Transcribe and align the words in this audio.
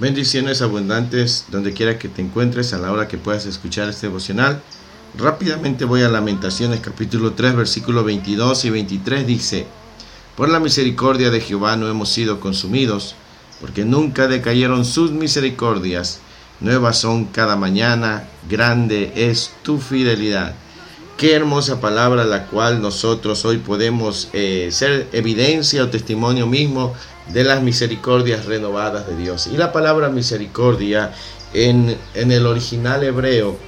Bendiciones 0.00 0.62
abundantes 0.62 1.44
donde 1.50 1.74
quiera 1.74 1.98
que 1.98 2.08
te 2.08 2.22
encuentres 2.22 2.72
a 2.72 2.78
la 2.78 2.90
hora 2.90 3.06
que 3.06 3.18
puedas 3.18 3.44
escuchar 3.44 3.86
este 3.90 4.06
devocional. 4.06 4.62
Rápidamente 5.18 5.84
voy 5.84 6.00
a 6.00 6.08
Lamentaciones 6.08 6.80
capítulo 6.80 7.34
3 7.34 7.54
versículo 7.54 8.02
22 8.02 8.64
y 8.64 8.70
23 8.70 9.26
dice, 9.26 9.66
Por 10.38 10.48
la 10.48 10.58
misericordia 10.58 11.28
de 11.28 11.42
Jehová 11.42 11.76
no 11.76 11.86
hemos 11.86 12.08
sido 12.08 12.40
consumidos, 12.40 13.14
porque 13.60 13.84
nunca 13.84 14.26
decayeron 14.26 14.86
sus 14.86 15.10
misericordias. 15.10 16.20
Nuevas 16.60 16.98
son 16.98 17.26
cada 17.26 17.56
mañana, 17.56 18.26
grande 18.48 19.12
es 19.14 19.52
tu 19.62 19.78
fidelidad. 19.80 20.54
Qué 21.20 21.34
hermosa 21.34 21.82
palabra 21.82 22.24
la 22.24 22.46
cual 22.46 22.80
nosotros 22.80 23.44
hoy 23.44 23.58
podemos 23.58 24.30
eh, 24.32 24.70
ser 24.72 25.06
evidencia 25.12 25.84
o 25.84 25.90
testimonio 25.90 26.46
mismo 26.46 26.94
de 27.28 27.44
las 27.44 27.62
misericordias 27.62 28.46
renovadas 28.46 29.06
de 29.06 29.18
Dios. 29.18 29.46
Y 29.46 29.58
la 29.58 29.70
palabra 29.70 30.08
misericordia 30.08 31.12
en, 31.52 31.94
en 32.14 32.32
el 32.32 32.46
original 32.46 33.04
hebreo 33.04 33.58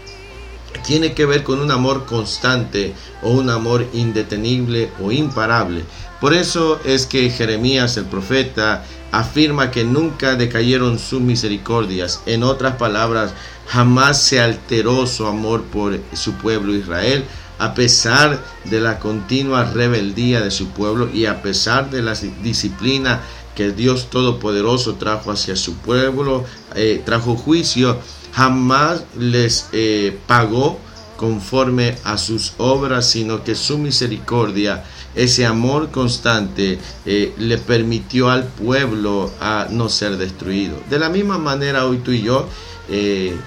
tiene 0.86 1.12
que 1.12 1.26
ver 1.26 1.42
con 1.42 1.60
un 1.60 1.70
amor 1.70 2.06
constante 2.06 2.94
o 3.20 3.32
un 3.32 3.50
amor 3.50 3.86
indetenible 3.92 4.90
o 5.02 5.12
imparable. 5.12 5.84
Por 6.22 6.32
eso 6.32 6.80
es 6.86 7.04
que 7.04 7.28
Jeremías 7.28 7.98
el 7.98 8.06
profeta 8.06 8.82
afirma 9.10 9.70
que 9.70 9.84
nunca 9.84 10.36
decayeron 10.36 10.98
sus 10.98 11.20
misericordias. 11.20 12.22
En 12.24 12.44
otras 12.44 12.76
palabras, 12.76 13.34
jamás 13.68 14.22
se 14.22 14.40
alteró 14.40 15.06
su 15.06 15.26
amor 15.26 15.64
por 15.64 16.00
su 16.14 16.32
pueblo 16.34 16.74
Israel, 16.74 17.24
a 17.62 17.74
pesar 17.74 18.42
de 18.64 18.80
la 18.80 18.98
continua 18.98 19.62
rebeldía 19.62 20.40
de 20.40 20.50
su 20.50 20.70
pueblo 20.70 21.08
y 21.14 21.26
a 21.26 21.42
pesar 21.42 21.90
de 21.90 22.02
la 22.02 22.14
disciplina 22.42 23.20
que 23.54 23.70
Dios 23.70 24.10
Todopoderoso 24.10 24.96
trajo 24.96 25.30
hacia 25.30 25.54
su 25.54 25.76
pueblo, 25.76 26.44
eh, 26.74 27.00
trajo 27.04 27.36
juicio, 27.36 27.98
jamás 28.32 29.04
les 29.16 29.68
eh, 29.70 30.18
pagó 30.26 30.80
conforme 31.16 31.96
a 32.02 32.18
sus 32.18 32.54
obras, 32.58 33.08
sino 33.08 33.44
que 33.44 33.54
su 33.54 33.78
misericordia, 33.78 34.82
ese 35.14 35.46
amor 35.46 35.92
constante, 35.92 36.80
eh, 37.06 37.32
le 37.38 37.58
permitió 37.58 38.28
al 38.28 38.42
pueblo 38.42 39.30
a 39.40 39.68
no 39.70 39.88
ser 39.88 40.16
destruido. 40.16 40.80
De 40.90 40.98
la 40.98 41.10
misma 41.10 41.38
manera, 41.38 41.86
hoy 41.86 41.98
tú 41.98 42.10
y 42.10 42.22
yo, 42.22 42.48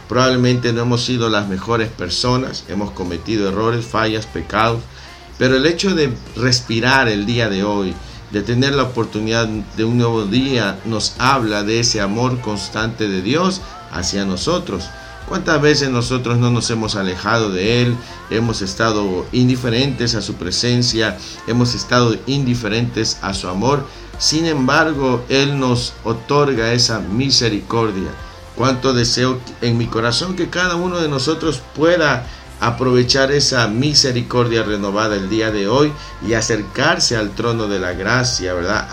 probablemente 0.08 0.74
no 0.74 0.82
hemos 0.82 1.04
sido 1.04 1.30
las 1.30 1.48
mejores 1.48 1.90
personas, 1.90 2.64
hemos 2.68 2.92
cometido 2.92 3.50
errores, 3.50 3.86
fallas, 3.86 4.26
pecados, 4.26 4.82
pero 5.38 5.58
el 5.58 5.66
hecho 5.66 5.94
de 5.94 6.14
respirar 6.36 7.08
el 7.10 7.26
día 7.26 7.50
de 7.50 7.64
hoy, 7.64 7.94
de 8.32 8.42
tener 8.42 8.74
la 8.74 8.84
oportunidad 8.84 9.48
de 9.48 9.84
un 9.84 9.98
nuevo 9.98 10.26
día, 10.26 10.80
nos 10.86 11.16
habla 11.20 11.64
de 11.64 11.80
ese 11.80 12.02
amor 12.02 12.40
constante 12.42 13.08
de 13.08 13.22
Dios 13.22 13.62
hacia 13.92 14.26
nosotros. 14.26 14.90
¿Cuántas 15.28 15.60
veces 15.62 15.90
nosotros 15.90 16.38
no 16.38 16.52
nos 16.52 16.70
hemos 16.70 16.96
alejado 16.96 17.50
de 17.52 17.82
Él? 17.82 17.96
Hemos 18.30 18.62
estado 18.62 19.26
indiferentes 19.32 20.16
a 20.16 20.22
su 20.22 20.36
presencia, 20.36 21.18
hemos 21.48 21.74
estado 21.74 22.16
indiferentes 22.28 23.18
a 23.22 23.34
su 23.34 23.48
amor. 23.48 23.86
Sin 24.20 24.46
embargo, 24.46 25.26
Él 25.28 25.60
nos 25.60 25.94
otorga 26.04 26.74
esa 26.74 27.00
misericordia. 27.00 28.12
Cuánto 28.56 28.94
deseo 28.94 29.40
en 29.62 29.78
mi 29.78 29.88
corazón 29.88 30.36
que 30.36 30.50
cada 30.50 30.76
uno 30.76 31.00
de 31.00 31.10
nosotros 31.10 31.62
pueda 31.76 32.26
aprovechar 32.62 33.32
esa 33.32 33.68
misericordia 33.68 34.64
renovada 34.64 35.16
el 35.16 35.30
día 35.30 35.52
de 35.52 35.68
hoy 35.68 35.92
y 36.26 36.34
acercarse 36.34 37.18
al 37.18 37.32
trono 37.32 37.68
de 37.68 37.80
la 37.80 37.94
gracia, 37.94 38.54
¿verdad? 38.54 38.88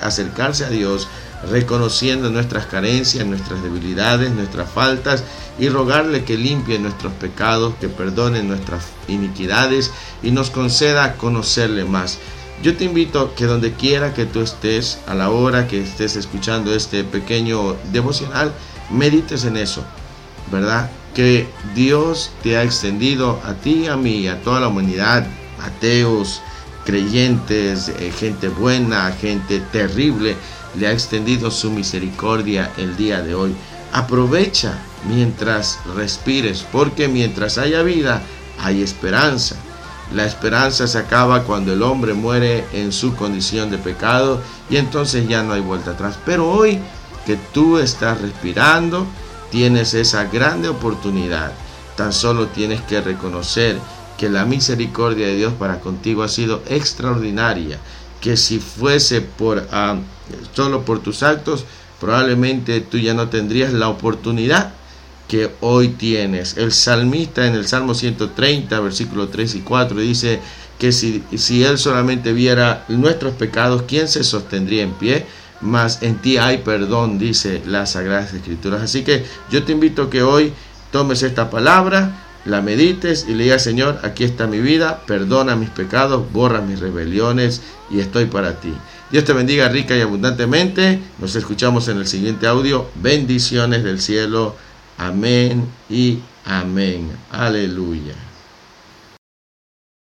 Acercarse 0.00 0.64
a 0.64 0.70
Dios 0.70 1.08
reconociendo 1.50 2.30
nuestras 2.30 2.66
carencias, 2.66 3.26
nuestras 3.26 3.62
debilidades, 3.62 4.30
nuestras 4.30 4.70
faltas 4.70 5.24
y 5.58 5.68
rogarle 5.68 6.24
que 6.24 6.38
limpie 6.38 6.78
nuestros 6.78 7.12
pecados, 7.14 7.74
que 7.80 7.88
perdone 7.88 8.42
nuestras 8.42 8.86
iniquidades 9.08 9.90
y 10.22 10.30
nos 10.30 10.50
conceda 10.50 11.14
conocerle 11.14 11.84
más. 11.84 12.18
Yo 12.62 12.76
te 12.76 12.84
invito 12.84 13.34
que 13.34 13.46
donde 13.46 13.72
quiera 13.72 14.14
que 14.14 14.24
tú 14.24 14.40
estés, 14.40 15.00
a 15.06 15.14
la 15.14 15.30
hora 15.30 15.66
que 15.66 15.82
estés 15.82 16.14
escuchando 16.14 16.72
este 16.72 17.02
pequeño 17.02 17.76
devocional, 17.90 18.52
medites 18.90 19.44
en 19.44 19.56
eso, 19.56 19.84
¿verdad? 20.50 20.90
que 21.14 21.46
Dios 21.74 22.30
te 22.42 22.56
ha 22.56 22.62
extendido 22.62 23.40
a 23.44 23.54
ti, 23.54 23.86
a 23.86 23.96
mí, 23.96 24.28
a 24.28 24.40
toda 24.42 24.60
la 24.60 24.68
humanidad, 24.68 25.26
ateos, 25.60 26.40
creyentes, 26.84 27.88
eh, 27.88 28.12
gente 28.18 28.48
buena, 28.48 29.12
gente 29.12 29.60
terrible, 29.60 30.36
le 30.78 30.86
ha 30.86 30.92
extendido 30.92 31.50
su 31.50 31.70
misericordia 31.70 32.72
el 32.78 32.96
día 32.96 33.20
de 33.22 33.34
hoy. 33.34 33.54
Aprovecha 33.92 34.78
mientras 35.06 35.78
respires, 35.94 36.64
porque 36.72 37.08
mientras 37.08 37.58
haya 37.58 37.82
vida, 37.82 38.22
hay 38.58 38.82
esperanza. 38.82 39.56
La 40.14 40.24
esperanza 40.24 40.86
se 40.86 40.98
acaba 40.98 41.44
cuando 41.44 41.72
el 41.72 41.82
hombre 41.82 42.14
muere 42.14 42.64
en 42.72 42.92
su 42.92 43.14
condición 43.14 43.70
de 43.70 43.78
pecado 43.78 44.42
y 44.68 44.76
entonces 44.76 45.26
ya 45.28 45.42
no 45.42 45.52
hay 45.52 45.60
vuelta 45.60 45.92
atrás. 45.92 46.18
Pero 46.24 46.50
hoy 46.50 46.78
que 47.26 47.38
tú 47.52 47.78
estás 47.78 48.20
respirando, 48.20 49.06
tienes 49.50 49.94
esa 49.94 50.24
grande 50.24 50.68
oportunidad. 50.68 51.52
Tan 51.96 52.12
solo 52.12 52.48
tienes 52.48 52.80
que 52.82 53.00
reconocer 53.00 53.78
que 54.16 54.28
la 54.28 54.44
misericordia 54.44 55.26
de 55.26 55.36
Dios 55.36 55.52
para 55.52 55.80
contigo 55.80 56.22
ha 56.22 56.28
sido 56.28 56.62
extraordinaria, 56.68 57.78
que 58.20 58.36
si 58.36 58.58
fuese 58.60 59.20
por 59.20 59.68
ah, 59.72 59.96
solo 60.54 60.84
por 60.84 61.00
tus 61.00 61.22
actos, 61.22 61.64
probablemente 62.00 62.80
tú 62.80 62.98
ya 62.98 63.14
no 63.14 63.28
tendrías 63.28 63.72
la 63.72 63.88
oportunidad 63.88 64.72
que 65.28 65.50
hoy 65.60 65.88
tienes. 65.88 66.56
El 66.56 66.72
salmista 66.72 67.46
en 67.46 67.54
el 67.54 67.66
Salmo 67.66 67.94
130, 67.94 68.80
versículo 68.80 69.28
3 69.28 69.54
y 69.54 69.60
4 69.60 69.98
dice 70.00 70.40
que 70.78 70.92
si, 70.92 71.22
si 71.36 71.64
él 71.64 71.78
solamente 71.78 72.32
viera 72.32 72.84
nuestros 72.88 73.34
pecados, 73.34 73.84
¿quién 73.88 74.08
se 74.08 74.24
sostendría 74.24 74.82
en 74.82 74.92
pie? 74.92 75.26
Mas 75.62 76.02
en 76.02 76.16
ti 76.16 76.36
hay 76.36 76.58
perdón, 76.58 77.18
dice 77.18 77.62
las 77.66 77.92
Sagradas 77.92 78.34
Escrituras. 78.34 78.82
Así 78.82 79.02
que 79.04 79.24
yo 79.50 79.64
te 79.64 79.72
invito 79.72 80.02
a 80.02 80.10
que 80.10 80.22
hoy 80.22 80.52
tomes 80.90 81.22
esta 81.22 81.50
palabra, 81.50 82.18
la 82.44 82.60
medites 82.60 83.26
y 83.28 83.34
le 83.34 83.44
digas, 83.44 83.62
Señor, 83.62 84.00
aquí 84.02 84.24
está 84.24 84.46
mi 84.46 84.60
vida, 84.60 85.02
perdona 85.06 85.56
mis 85.56 85.70
pecados, 85.70 86.30
borra 86.32 86.60
mis 86.60 86.80
rebeliones 86.80 87.62
y 87.90 88.00
estoy 88.00 88.26
para 88.26 88.60
ti. 88.60 88.74
Dios 89.10 89.24
te 89.24 89.32
bendiga 89.32 89.68
rica 89.68 89.96
y 89.96 90.00
abundantemente. 90.00 90.98
Nos 91.18 91.36
escuchamos 91.36 91.86
en 91.88 91.98
el 91.98 92.06
siguiente 92.06 92.46
audio. 92.46 92.88
Bendiciones 92.94 93.84
del 93.84 94.00
cielo. 94.00 94.56
Amén 94.96 95.66
y 95.90 96.20
amén. 96.46 97.10
Aleluya. 97.30 98.31